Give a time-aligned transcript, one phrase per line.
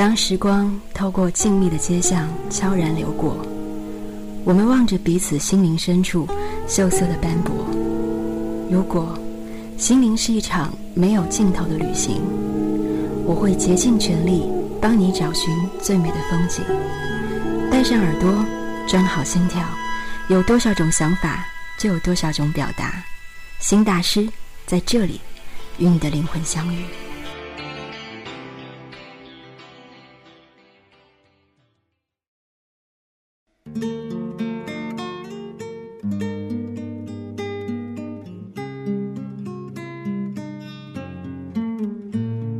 [0.00, 3.36] 当时光透过静谧的街巷悄然流过，
[4.46, 6.26] 我们望着彼此心灵深处
[6.66, 7.54] 锈色的斑驳。
[8.70, 9.14] 如果
[9.76, 12.22] 心灵是一场没有尽头的旅行，
[13.26, 14.50] 我会竭尽全力
[14.80, 16.64] 帮你找寻最美的风景。
[17.70, 18.42] 带上耳朵，
[18.88, 19.62] 装好心跳，
[20.30, 21.44] 有多少种想法，
[21.78, 23.04] 就有多少种表达。
[23.58, 24.26] 新大师
[24.64, 25.20] 在这里，
[25.76, 26.86] 与你的灵魂相遇。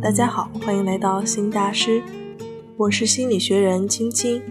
[0.00, 2.02] 大家好，欢迎来到新大师，
[2.76, 4.42] 我是心理学人青青。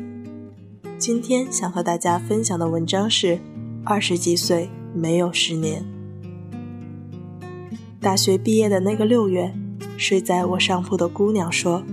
[0.97, 3.39] 今天想和大家分享的文章是：
[3.83, 5.85] 二十几岁没有十年。
[8.01, 9.53] 大学毕业的那个六月，
[9.95, 11.83] 睡在我上铺的姑娘说，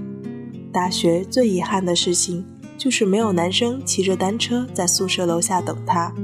[0.72, 2.44] 大学最遗憾的事情
[2.80, 6.14] 就是没有男生骑着单车在宿舍楼下等她。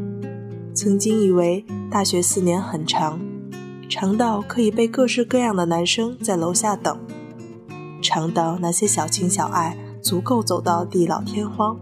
[0.73, 3.21] 曾经以为大学四年很长，
[3.91, 6.99] 长到可以被各式各样的男生在楼下等。
[8.01, 11.79] 长到那些小情小爱，足够走到地老天荒。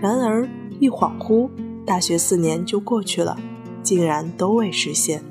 [0.00, 0.48] 然而
[0.80, 1.50] 一恍惚，
[1.84, 3.36] 大学四年就过去了，
[3.82, 5.22] 竟然都未实现。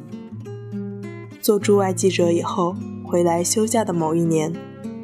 [1.41, 4.53] 做驻外记者以后，回来休假的某一年，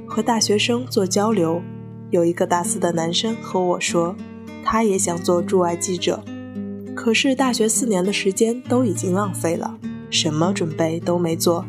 [0.05, 1.59] 和大学生做交流，
[2.09, 4.15] 有一个大四的男生和我说，
[4.63, 6.23] 他也想做驻外记者，
[6.95, 9.77] 可是大学四年的时间都已经浪费了，
[10.09, 11.65] 什么准备都没做，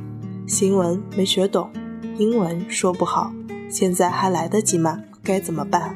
[0.46, 1.70] 新闻没学懂。
[2.18, 3.32] 英文说不好，
[3.68, 5.00] 现在还来得及吗？
[5.22, 5.94] 该怎么办？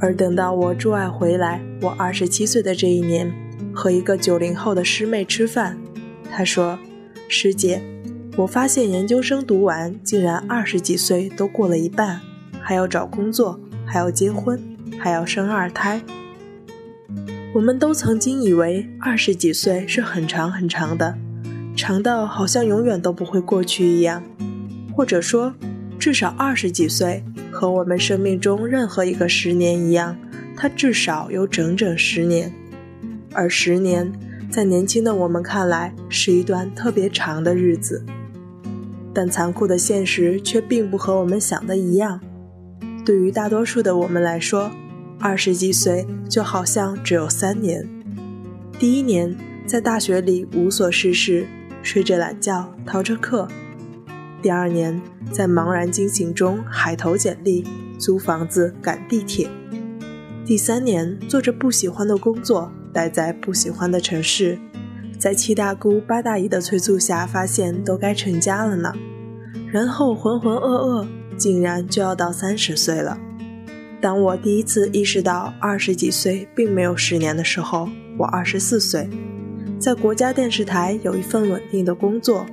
[0.00, 3.32] 而等到我驻外回来，我二十七岁的这一年，
[3.72, 5.78] 和一个九零后的师妹吃饭，
[6.30, 6.78] 她说
[7.28, 7.82] ：“师姐，
[8.36, 12.20] 我发现研究生读完，竟然二十几岁都过了一半，
[12.68, 14.60] 还要找工作，还要结婚，
[14.98, 16.02] 还要生二胎。
[17.54, 21.16] 我们都曾经以为二十几岁是很长很长的，
[21.74, 24.22] 长到好像永远都不会过去一样。”
[24.94, 25.54] 或者说，
[25.98, 30.14] 至少二十几岁，和我们生命中任何一个十年一样，
[30.54, 32.52] 它至少有整整十年。
[33.32, 34.12] 而十年，
[34.50, 38.04] 在年轻的我们看来，是一段特别长的日子。
[39.14, 42.20] 但残酷的现实却并不和我们想的一样。
[43.08, 44.70] 对于大多数的我们来说，
[45.18, 47.88] 二十几岁就好像只有三年。
[48.78, 49.34] 第一年，
[49.66, 51.46] 在大学里无所事事，
[51.82, 53.48] 睡着懒觉，逃着课。
[54.42, 55.00] 第二年，
[55.32, 57.66] 在茫然惊醒中海投简历、
[57.98, 59.48] 租房子、赶地铁；
[60.44, 64.58] 第三年，做着不喜欢的工作，待在不喜欢的城市，
[65.18, 68.92] 在七大姑八大姨的催促下，发现都该成家了呢。
[69.72, 71.06] 然后浑浑噩噩，
[71.38, 73.18] 竟然就要到三十岁了。
[74.00, 77.88] 当我第一次意识到二十几岁并没有十年的时候，
[78.18, 79.08] 我二十四岁，
[79.78, 82.44] 在国家电视台有一份稳定的工作。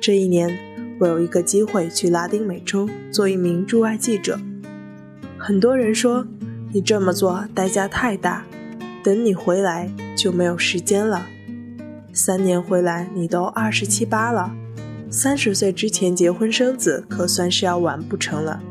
[0.00, 0.58] 这一年。
[1.00, 4.36] 我有一个机会去拉丁美洲做一名驻外记者。
[5.38, 6.26] 很多人说
[6.72, 8.44] 你这么做代价太大，
[9.04, 11.24] 等你回来就没有时间了。
[12.12, 14.52] 三年回来你都二十七八了，
[15.10, 18.62] 三十岁之前结婚生子可算是要完不成了。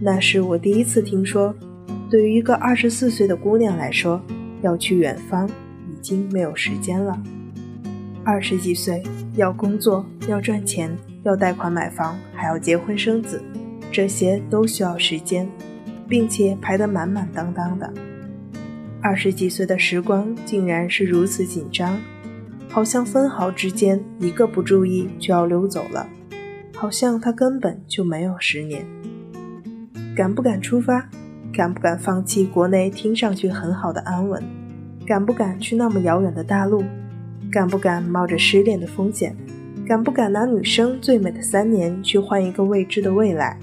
[0.00, 1.54] 那是我第一次听说，
[2.10, 4.20] 对于一个二十四岁的姑娘来说，
[4.62, 7.22] 要去远方已经没有时间了。
[8.24, 9.02] 二十几岁
[9.36, 10.90] 要工作，要赚钱，
[11.24, 13.42] 要贷款买房，还要结婚生子，
[13.90, 15.46] 这些都需要时间，
[16.08, 17.92] 并且排得满满当当的。
[19.02, 22.00] 二十几岁的时光竟然是如此紧张，
[22.72, 26.08] 好像分毫之间一个不注意就要溜走了，
[26.74, 28.82] 好像他根本就没有十年。
[30.16, 31.06] 敢不敢出发？
[31.52, 34.42] 敢不敢放弃国内听上去很好的安稳？
[35.06, 36.82] 敢不敢去那么遥远的大陆？
[37.50, 39.36] 敢不敢冒着失恋的风险？
[39.86, 43.58] 敢不敢拿女生最美的三年去换一个未知的未来？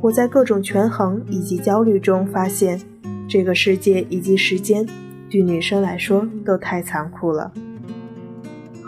[0.00, 2.80] 我在各种权衡以及焦虑中发现，
[3.28, 4.84] 这个世界以及时间
[5.30, 7.52] 对女生来说都太残酷了。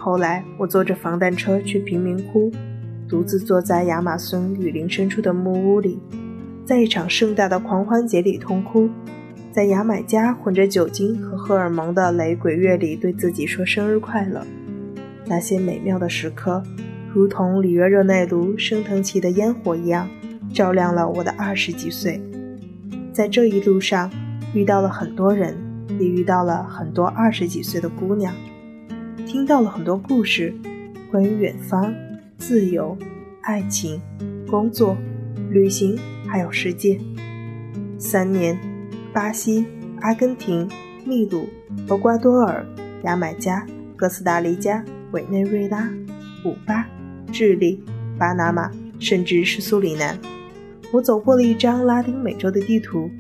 [0.05, 2.53] 后来，我坐着防弹车去贫民窟，
[3.09, 5.99] 独自坐在亚马逊雨林深处的木屋里，
[6.63, 8.87] 在一场盛大的狂欢节里痛哭。
[9.51, 14.47] 在牙买加混着酒精和荷尔蒙的雷鬼乐里，对自己说生日快乐。
[15.25, 16.63] 那些美妙的时刻，
[17.11, 20.07] 如同里约热内卢升腾起的烟火一样，
[20.53, 22.21] 照亮了我的二十几岁。
[23.11, 24.11] 在这一路上，
[24.53, 25.57] 遇到了很多人，
[25.99, 28.35] 也遇到了很多二十几岁的姑娘，
[29.27, 30.55] 听到了很多故事，
[31.11, 31.93] 关于远方、
[32.39, 32.97] 自由、
[33.43, 34.01] 爱情、
[34.47, 34.97] 工作、
[35.51, 36.99] 旅行还有世界。
[37.99, 38.59] 三年，
[39.13, 39.67] 巴西、
[40.01, 40.69] 阿根廷、
[41.05, 41.49] 秘鲁、
[41.89, 42.65] 厄瓜多尔、
[43.03, 43.67] 牙买加、
[43.97, 45.91] 哥斯达黎加、委内瑞拉、
[46.43, 46.87] 古巴、
[47.33, 47.83] 智利、
[48.19, 50.19] 巴拿马，甚至是苏里南。
[50.93, 53.11] 我走过了一张拉丁美洲的地图，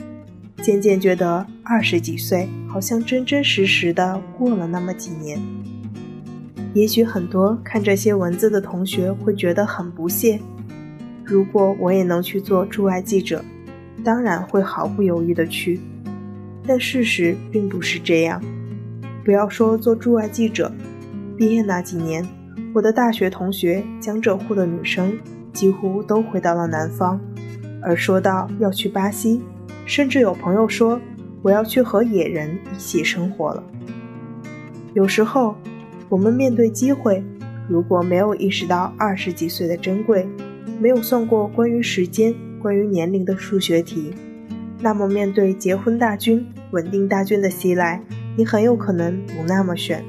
[0.62, 5.41] 渐渐觉得二十几岁好像真真实实的过了那么几年。
[6.75, 10.41] 也许很多看这些文字的同学会觉得很不屑，
[11.25, 13.43] 如果我也能去做驻外记者，
[14.05, 15.81] 当然会毫不犹豫的去。
[16.67, 18.43] 但事实并不是这样。
[19.25, 20.73] 不要说做驻外记者，
[21.37, 22.26] 毕业那几年，
[22.75, 25.17] 我的大学同学江浙沪的女生
[25.53, 27.20] 几乎都回到了南方。
[27.81, 29.41] 而说到要去巴西，
[29.87, 30.99] 甚至有朋友说
[31.41, 33.62] 我要去和野人一起生活了。
[34.94, 35.55] 有时候，
[36.14, 37.25] 我们面对机会，
[37.69, 40.25] 如果没有意识到二十几岁的珍贵，
[40.78, 42.32] 没有算过关于时间、
[42.62, 44.14] 关于年龄的数学题，
[44.78, 48.00] 那么面对结婚大军、稳定大军的袭来，
[48.37, 50.05] 你很有可能不那么选，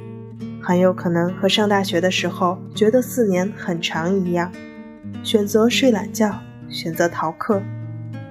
[0.62, 4.52] 很有可能和上大学的时候觉得四年很长一样，
[5.24, 6.40] 选择睡懒觉。
[6.70, 7.64] 选择逃课，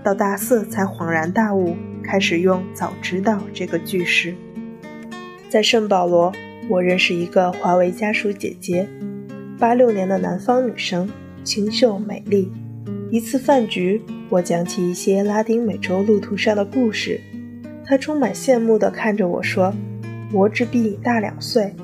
[0.05, 4.33] 到大四才恍然大悟，开始用“早知道”这个句式。
[5.49, 6.33] 在圣保罗，
[6.67, 8.89] 我认识一个华为家属姐姐，
[9.59, 11.07] 八六年的南方女生，
[11.45, 12.51] 清秀美丽。
[13.11, 14.01] 一次饭局，
[14.31, 17.21] 我讲起一些拉丁美洲路途上的故事，
[17.85, 19.75] 她充满羡慕地看着我说
[20.33, 21.75] ：“我只比你大两岁，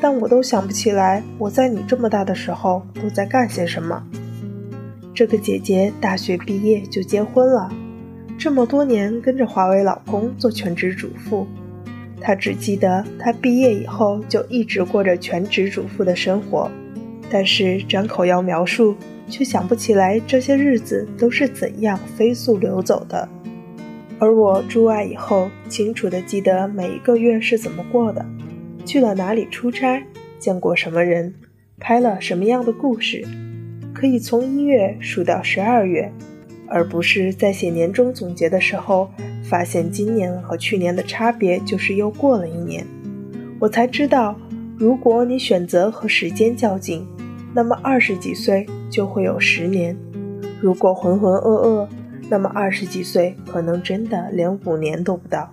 [0.00, 4.02] 但我都想不起来我在你这么大的时候都在干些什么。”
[5.14, 7.70] 这个姐姐大学毕业就结婚了，
[8.38, 11.46] 这么多年跟着华为老公做全职主妇，
[12.26, 16.70] 他只记得他毕业以后就一直过着全职主妇的生活，
[17.30, 18.96] 但是张口要描述，
[19.28, 23.28] 却想不起来这些日子都是怎样飞速流走的。
[24.18, 28.24] 而我驻外以后，清楚地记得每一个月是怎么过的，
[28.86, 30.02] 去了哪里出差，
[30.38, 31.34] 见过什么人，
[31.78, 33.22] 拍了什么样的故事。
[33.92, 36.10] 可以从一月数到十二月，
[36.68, 39.10] 而不是在写年终总结的时候
[39.42, 42.86] 发现今年和去年的差别就是又过了一年。
[43.60, 44.36] 我才知道，
[44.76, 47.06] 如果你选择和时间较劲，
[47.54, 49.94] 那么二十几岁就会有十年；
[50.60, 51.88] 如果浑浑噩噩，
[52.28, 55.50] 那么二十几岁可能真的连五年都不到。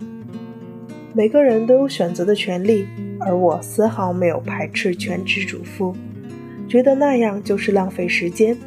[1.13, 2.87] 每个人都有选择的权利，
[3.19, 5.93] 而我丝毫没有排斥全职主妇。
[6.67, 8.57] 觉得那样就是浪费时间。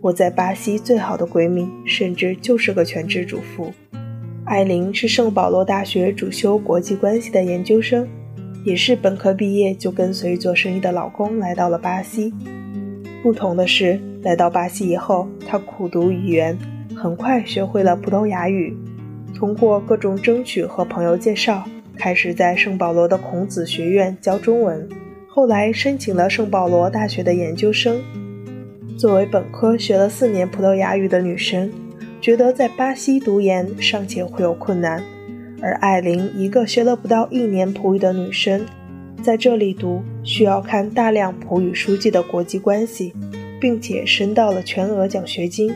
[0.00, 3.72] 我在巴西最好的闺蜜，甚至就是个全职主妇。
[4.44, 8.06] 艾琳是圣保罗大学主修国际关系的研究生，
[8.64, 12.32] 也是本科毕业就跟随做生意的老公来到了巴西。
[13.22, 16.56] 不同的是，来到巴西以后，她苦读语言，
[16.96, 18.76] 很快学会了葡萄牙语。
[19.34, 21.64] 通过各种争取和朋友介绍，
[21.96, 24.88] 开始在圣保罗的孔子学院教中文。
[25.26, 28.00] 后来申请了圣保罗大学的研究生。
[28.98, 31.70] 作为本科学了四年葡萄牙语的女生，
[32.20, 35.00] 觉得在巴西读研尚且会有困难，
[35.62, 38.66] 而艾琳一个学了不到一年葡语的女生，
[39.22, 43.14] 在这里读需要看大量葡语书籍的国际关系，
[43.60, 45.72] 并且申到了全额奖学金，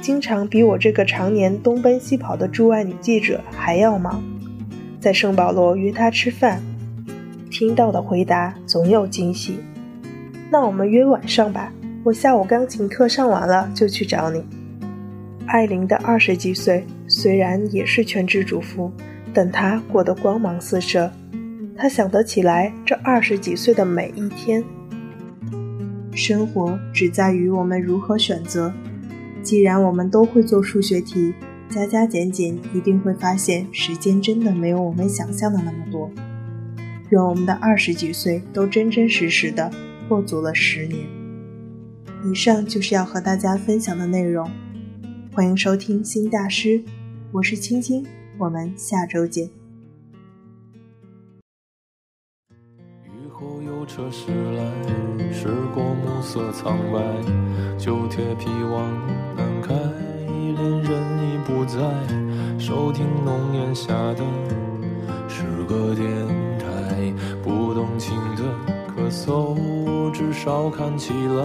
[0.00, 4.24] 经常比我这个常年东奔西跑的驻外女记者还要忙。
[4.98, 6.62] 在圣保罗约她吃饭。
[7.50, 9.58] 听到的回答总有惊喜。
[10.50, 11.72] 那我们约晚上吧，
[12.04, 14.44] 我下午钢琴课上完了就去找你。
[15.46, 18.92] 艾琳的二十几岁虽然也是全职主妇，
[19.32, 21.10] 但她过得光芒四射。
[21.74, 24.62] 她想得起来这二十几岁的每一天。
[26.12, 28.70] 生活只在于我们如何选择。
[29.42, 31.32] 既然我们都会做数学题，
[31.70, 36.10] 加加减减一定会发现时间真的没有我们想象的那么多。
[37.08, 39.70] 愿我们的二十几岁都真真实实的
[40.06, 41.23] 过足了十年。
[42.26, 44.50] 以上就是要和大家分享的内容，
[45.34, 46.82] 欢迎收听新大师，
[47.32, 48.02] 我是青青，
[48.38, 49.46] 我们下周见。
[53.04, 54.64] 雨后有车驶来，
[55.30, 56.98] 驶过暮色苍白，
[57.76, 58.90] 旧铁皮往
[59.36, 61.78] 南开，恋人已不在，
[62.58, 64.24] 收听浓烟下的
[65.28, 66.08] 诗歌电
[66.58, 66.64] 台。
[67.42, 68.42] 不动情的
[68.88, 71.44] 咳嗽，至少看起来